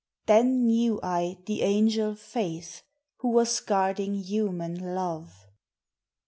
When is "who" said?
3.17-3.27